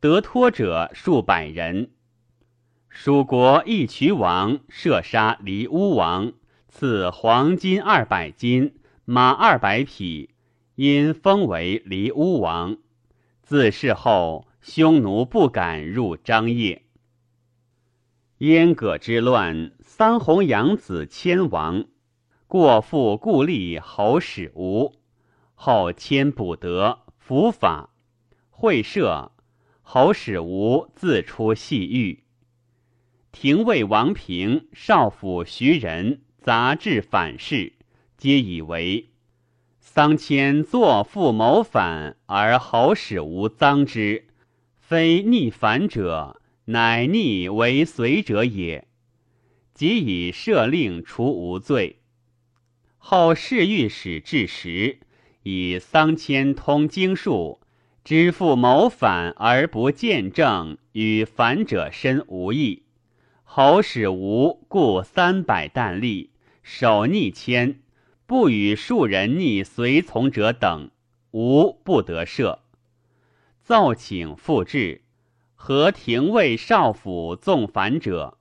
[0.00, 1.90] 得脱者数百人。
[2.88, 6.32] 蜀国义渠王射杀离乌王，
[6.68, 8.74] 赐黄金二百斤，
[9.04, 10.30] 马二百匹，
[10.74, 12.76] 因封为离乌王。
[13.42, 14.46] 自事后。
[14.62, 16.82] 匈奴不敢入张掖。
[18.38, 19.72] 燕葛之乱，
[20.02, 21.84] 桑弘养子迁王，
[22.48, 24.96] 过父故立侯使吴，
[25.54, 27.90] 后迁补德，伏法，
[28.50, 29.30] 会赦，
[29.80, 32.24] 侯使吴自出细狱。
[33.30, 37.74] 廷尉王平、少府徐仁杂志反事，
[38.16, 39.10] 皆以为
[39.78, 44.26] 桑迁作父谋反，而侯使吴赃之。
[44.80, 48.88] 非逆反者，乃逆为随者也。
[49.82, 51.98] 即以赦令除无罪。
[52.98, 55.00] 后侍御史至时，
[55.42, 57.58] 以桑迁通经术，
[58.04, 62.84] 知父谋反而不见证，与反者身无异。
[63.42, 66.30] 侯使无故三百担力，
[66.62, 67.80] 守逆迁，
[68.24, 70.92] 不与庶人逆随从者等，
[71.32, 72.60] 无不得赦。
[73.64, 75.02] 奏请复至，
[75.56, 78.38] 何廷尉少府纵反者？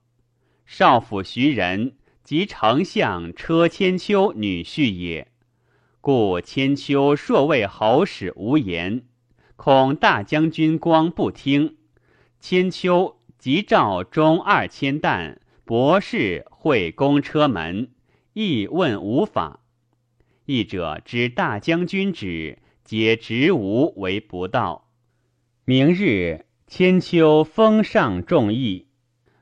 [0.74, 5.28] 少府徐人及丞相车千秋女婿也。
[6.00, 9.04] 故千秋朔谓侯使无言，
[9.58, 11.76] 恐大将军光不听。
[12.40, 17.90] 千秋即召中二千担博士会公车门，
[18.32, 19.60] 亦问无法。
[20.46, 24.88] 译者知大将军旨，皆执无为不道。
[25.66, 28.88] 明日千秋封上众议，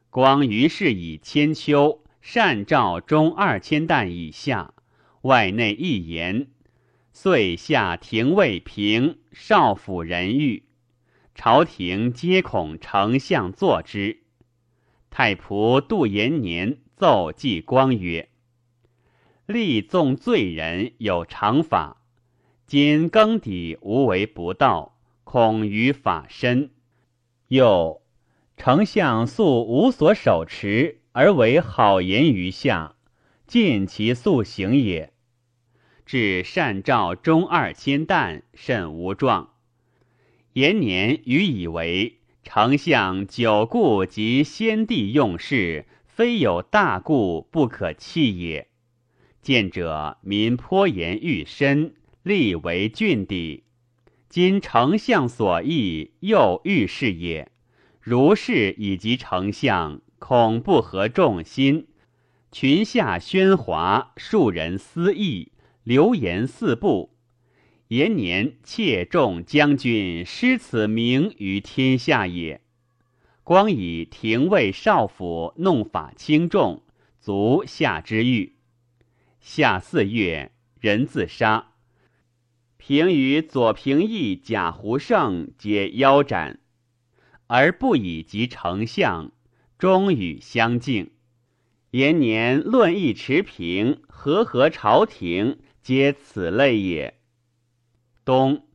[0.10, 4.74] 光于是以千秋善召中二千担以下。
[5.22, 6.48] 外内一言，
[7.12, 10.64] 遂下廷尉平少府人狱，
[11.36, 14.24] 朝廷皆恐丞相坐之。
[15.10, 18.30] 太仆杜延年奏祭光曰
[19.46, 22.02] ：“立纵罪人有常法，
[22.66, 26.72] 今更抵无为不道，恐于法深。
[27.50, 28.02] 又
[28.60, 32.96] 丞相素无所手持，而为好言于下。”
[33.48, 35.12] 尽其素行也。
[36.06, 39.54] 至善召中二千担，甚无状。
[40.54, 48.68] 延年余以为丞相久故及先帝用事，非有大故不可弃也。
[49.42, 53.64] 见者民颇言欲深，立为郡邸。
[54.28, 57.52] 今丞相所议，又欲是也。
[58.10, 61.90] 如是以及丞相，恐不合众心。
[62.52, 65.52] 群下喧哗，庶人私议，
[65.84, 67.12] 流言四部。
[67.90, 72.62] 延年切众将军失此名于天下也。
[73.44, 76.82] 光以廷尉少府弄法轻重，
[77.20, 78.56] 足下之欲。
[79.40, 81.74] 夏四月，人自杀。
[82.78, 86.60] 平与左平义、贾胡胜皆腰斩，
[87.52, 89.32] 而不以及丞相，
[89.80, 91.10] 终与相敬。
[91.90, 97.16] 延年论议持平，和合朝廷，皆此类也。
[98.24, 98.68] 冬，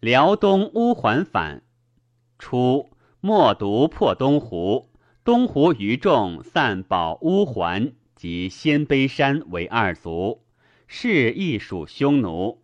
[0.00, 1.64] 辽东乌桓反。
[2.38, 2.88] 初，
[3.20, 4.88] 莫毒破东湖，
[5.22, 10.46] 东湖余众散保乌桓及鲜卑山为二族，
[10.86, 12.62] 是亦属匈奴。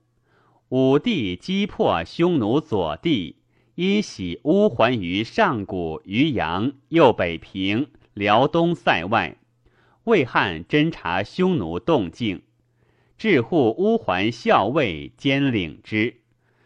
[0.71, 3.40] 武帝击破匈奴左地，
[3.75, 9.37] 因徙乌桓于上谷、于阳、右北平、辽东塞外。
[10.05, 12.43] 魏汉侦察匈奴动静，
[13.19, 16.23] 至护乌桓校尉兼领之，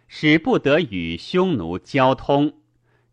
[0.07, 2.55] 使不得与匈奴交通。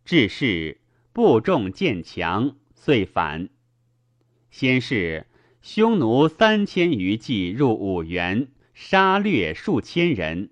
[0.04, 0.80] 至是
[1.12, 3.48] 部众渐强，遂反。
[4.50, 5.26] 先是
[5.60, 10.50] 匈奴三千余骑入五原，杀掠数千人。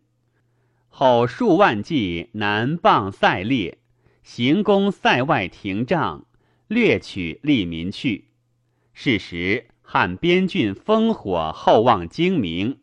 [0.93, 3.78] 后数万骑南傍塞列，
[4.22, 6.26] 行攻塞外亭帐，
[6.68, 8.28] 掠取利民去。
[8.93, 12.80] 是时，汉边郡烽火厚望精明，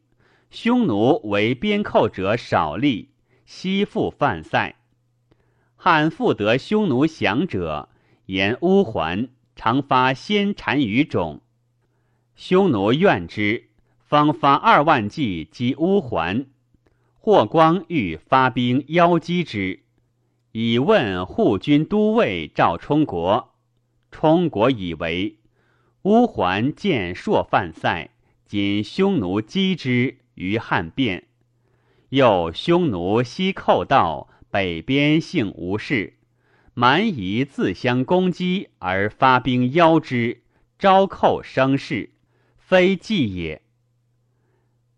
[0.49, 3.11] 匈奴为边寇者少利，
[3.45, 4.75] 悉复犯塞。
[5.75, 7.89] 汉复得匈奴降者，
[8.25, 11.41] 言乌桓常发先单于种，
[12.35, 16.47] 匈奴怨之，方发二万骑击乌桓。
[17.29, 19.81] 霍光欲发兵邀击之，
[20.53, 23.53] 以问护军都尉赵充国，
[24.09, 25.35] 充国以为。
[26.03, 28.11] 乌桓见朔犯塞，
[28.45, 31.25] 今匈奴击之于汉变。
[32.11, 36.13] 又匈奴西寇道，北边幸无事，
[36.73, 40.43] 蛮夷自相攻击而发兵邀之，
[40.79, 42.11] 招寇生事，
[42.57, 43.63] 非计也。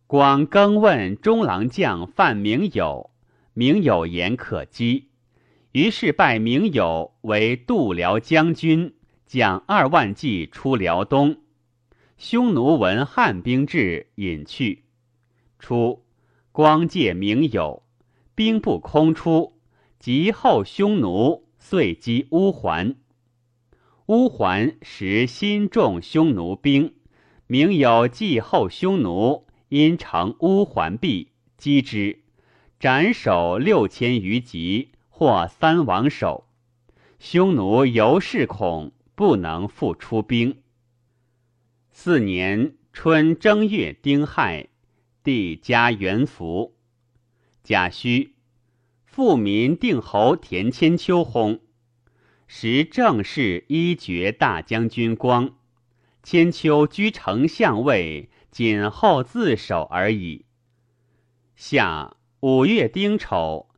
[0.10, 3.12] 广更问中郎将范明友，
[3.53, 5.10] 明友言可击，
[5.74, 8.95] 于是拜明友为度辽将军。
[9.28, 11.38] 将二万骑出辽东，
[12.18, 14.86] 匈奴闻汉兵至，引去。
[15.60, 16.03] 初，
[16.51, 17.84] 光借明友，
[18.34, 19.60] 兵不空出，
[19.99, 22.95] 及后匈奴，遂击乌桓。
[24.07, 26.95] 乌桓时心重匈奴兵，
[27.45, 32.20] 明友继后匈奴，因乘乌桓壁，击之，
[32.80, 36.46] 斩首六千余级，获三王首。
[37.18, 38.92] 匈奴尤是恐。
[39.20, 40.62] 不能复出兵。
[41.92, 44.70] 四年春正月丁亥，
[45.26, 46.78] 帝加元服。
[47.62, 48.36] 甲戌，
[49.04, 51.60] 富民定侯田千秋薨。
[52.48, 55.54] 时正是一爵大将军光，
[56.24, 60.45] 千秋居丞相位，仅后自首而已。
[61.56, 63.70] 夏五月丁丑，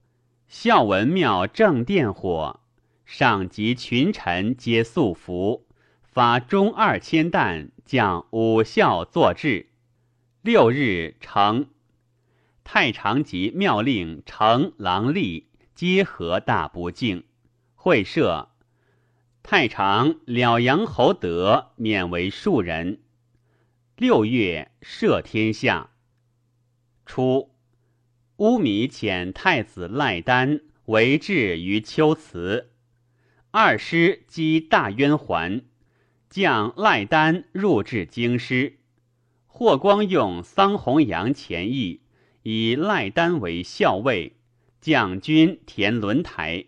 [0.48, 2.60] 孝文庙正殿火，
[3.06, 5.66] 上及群臣皆素服，
[6.04, 9.70] 发中二千担，将五孝作制。
[10.42, 11.68] 六日成，
[12.64, 15.44] 太常及庙令丞郎吏
[15.76, 17.26] 皆合大不敬。
[17.76, 18.48] 会赦，
[19.44, 23.01] 太常了杨侯德免为庶人。
[24.02, 25.92] 六月赦天下。
[27.06, 27.52] 初。
[28.38, 32.72] 乌米遣太子赖丹为质于秋辞，
[33.52, 35.62] 二师击大渊还，
[36.32, 38.80] 将赖丹入至京师。
[39.46, 42.02] 霍光用桑弘羊前议，
[42.42, 44.38] 以赖丹为校尉，
[44.80, 46.66] 将军填轮台。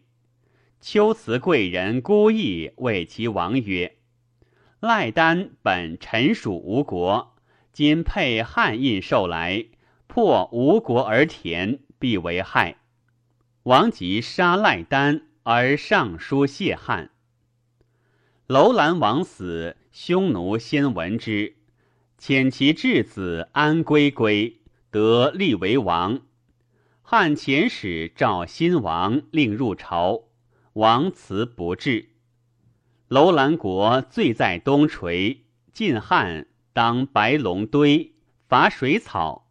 [0.79, 3.97] 秋辞贵人孤意谓其王曰
[4.83, 7.37] ：“赖丹本臣属吴国，
[7.71, 9.67] 今配汉印受来。”
[10.07, 12.75] 破吴国而田，必为害。
[13.63, 17.11] 王即杀赖丹，而上书谢汉。
[18.45, 21.55] 楼兰王死，匈奴先闻之，
[22.19, 24.57] 遣其质子安归归，
[24.91, 26.19] 得立为王。
[27.01, 30.23] 汉遣使召新王，令入朝，
[30.73, 32.09] 王辞不至。
[33.13, 38.11] 楼兰国罪在东垂，晋汉当白龙堆，
[38.49, 39.45] 伐水草。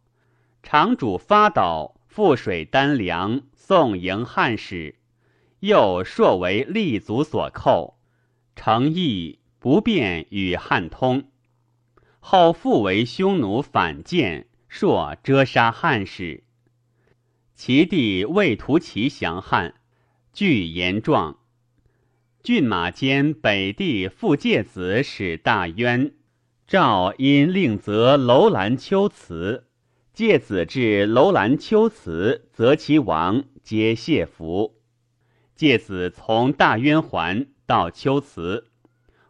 [0.61, 4.95] 长主发岛覆水丹粮，送迎汉使，
[5.61, 7.97] 又朔为立足所寇，
[8.53, 11.23] 诚意不便与汉通。
[12.19, 16.43] 后复为匈奴反间，朔遮杀汉使。
[17.55, 19.75] 其弟未图其降汉，
[20.33, 21.37] 据言状。
[22.43, 26.11] 骏马监北地傅介子使大渊，
[26.67, 29.63] 赵因令责楼兰秋辞。
[30.11, 34.75] 介子至楼兰秋辞，则其王皆谢服。
[35.55, 38.67] 介子从大渊还，到秋辞，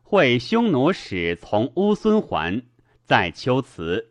[0.02, 2.64] 会匈奴使从乌孙还，
[3.04, 4.10] 在秋辞。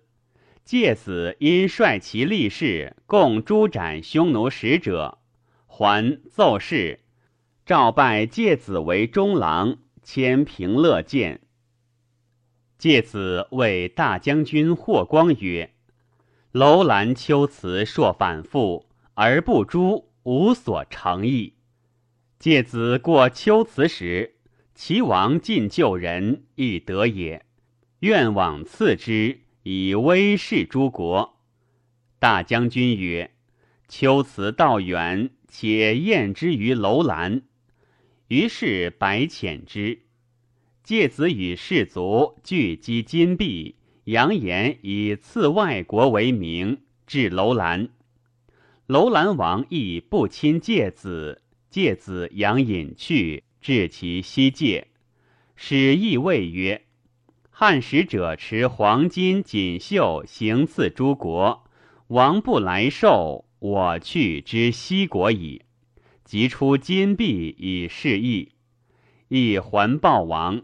[0.65, 5.19] 介子因率其力士共诛斩匈奴使者，
[5.67, 7.01] 还奏事，
[7.73, 11.41] 诏拜介子为中郎，迁平乐监。
[12.77, 15.73] 介子谓大将军霍光曰。
[16.51, 21.55] 楼兰秋辞硕反复而不诛，无所成意。
[22.39, 24.35] 介子过秋辞时，
[24.75, 27.47] 齐王尽救人，亦得也。
[28.01, 31.39] 愿往赐之，以威势诸国。
[32.19, 33.31] 大将军曰
[33.89, 37.41] ：“秋辞道远，且宴之于楼兰。”
[38.33, 40.05] 于是白遣之。
[40.83, 43.77] 介子与士卒聚集金币。
[44.05, 47.91] 扬言以赐外国为名，至楼兰。
[48.87, 54.89] 楼兰王亦不亲介子，介子扬隐去，至其西界。
[55.55, 56.87] 使亦谓曰
[57.51, 61.65] ：“汉使者持黄金锦绣行赐诸国，
[62.07, 65.61] 王不来受，我去之西国矣。
[66.25, 68.53] 即出金币以示意，
[69.29, 70.63] 亦还报王。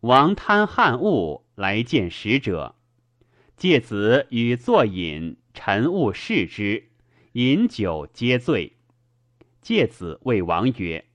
[0.00, 2.74] 王贪汉物。”来见使者，
[3.56, 6.90] 介子与坐饮，臣勿视之，
[7.32, 8.74] 饮酒皆醉。
[9.62, 11.06] 介子谓王曰：“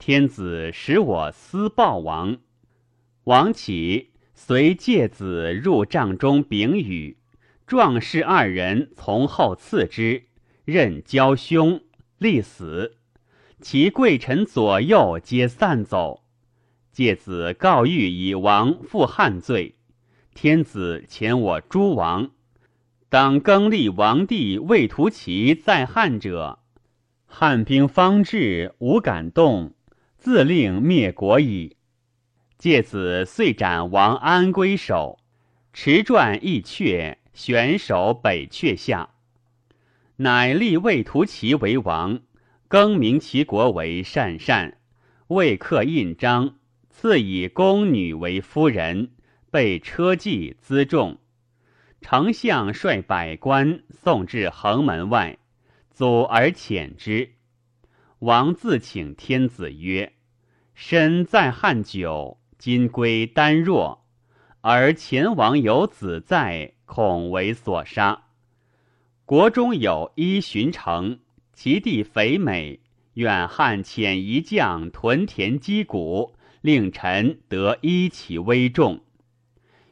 [0.00, 2.38] 天子使我私报王。”
[3.24, 7.18] 王起，随介子入帐中禀语，
[7.66, 10.24] 壮士二人从后刺之，
[10.64, 11.82] 任交兄，
[12.24, 12.96] 立死。
[13.60, 16.24] 其贵臣左右皆散走。
[16.90, 19.74] 介子告谕以王负汉罪，
[20.32, 22.30] 天子遣我诸王，
[23.10, 26.60] 当更立王帝魏屠齐在汉者，
[27.26, 29.74] 汉兵方至，无敢动，
[30.16, 31.76] 自令灭国矣。
[32.56, 35.18] 介子遂斩王安归首，
[35.72, 39.10] 持传一阙，悬首北阙下，
[40.16, 42.20] 乃立魏屠齐为王，
[42.68, 44.78] 更名其国为善善，
[45.26, 46.56] 未刻印章。
[46.88, 49.10] 赐以宫女为夫人，
[49.50, 51.18] 被车骑辎重。
[52.00, 55.38] 丞相率百官送至横门外，
[55.90, 57.32] 阻而遣之。
[58.20, 60.12] 王自请天子曰
[60.74, 64.06] ：“身在汉久，今归丹若，
[64.60, 68.23] 而前王有子在，恐为所杀。
[69.24, 71.20] 国中有一巡城，
[71.52, 72.80] 其地肥美，
[73.14, 79.02] 远汉遣一将屯田击鼓。”令臣得依其威重，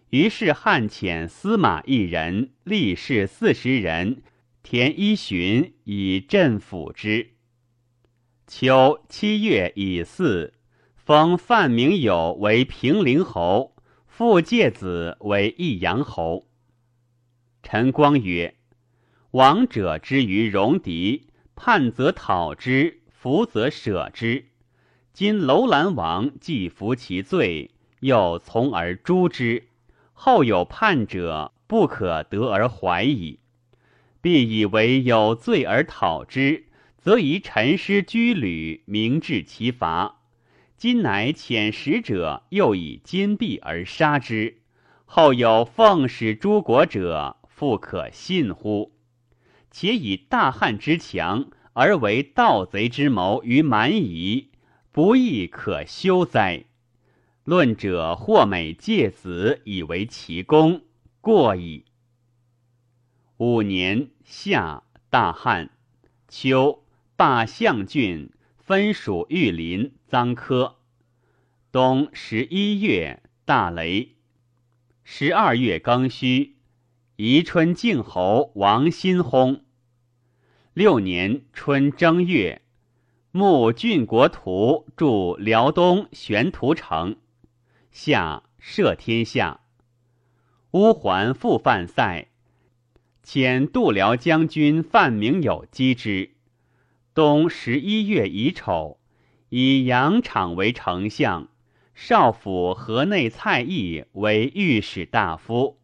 [0.09, 4.23] 于是汉遣司马一人，力士四十人，
[4.63, 7.33] 田一巡以镇抚之。
[8.47, 10.55] 秋七月乙巳，
[10.97, 13.77] 封范明友为平陵侯，
[14.07, 16.49] 傅介子为益阳侯。
[17.63, 18.57] 陈光曰
[19.33, 24.45] ：“王者之于戎狄，叛则讨之，服则舍之。
[25.15, 27.71] 今楼兰王既服其罪，
[28.01, 29.69] 又从而诛之。”
[30.13, 33.39] 后有叛者，不可得而怀矣。
[34.21, 36.67] 必以为有罪而讨之，
[36.99, 40.21] 则以陈师居旅，明治其罚。
[40.77, 44.59] 今乃遣使者，又以金币而杀之。
[45.07, 48.93] 后有奉使诸国者，复可信乎？
[49.73, 54.51] 且以大汉之强，而为盗贼之谋于蛮夷，
[54.93, 56.67] 不亦可休哉？
[57.45, 60.83] 论者或美介子以为其功，
[61.21, 61.87] 过矣。
[63.39, 65.71] 五年夏，大旱。
[66.29, 66.85] 秋，
[67.17, 70.77] 罢相郡，分属玉林、臧科。
[71.73, 74.17] 冬十一月，大雷。
[75.03, 76.57] 十二月庚戌，
[77.25, 79.61] 宜春靖侯王新薨。
[80.75, 82.63] 六年春正月，
[83.31, 87.19] 募郡国图驻辽东玄图城。
[87.93, 89.61] 夏赦天下，
[90.73, 92.27] 乌桓复犯塞，
[93.25, 96.33] 遣度辽将军范明友击之。
[97.15, 98.99] 冬十一月乙丑，
[99.49, 101.47] 以杨敞为丞相，
[101.95, 105.79] 少府河内蔡邕为御史大夫。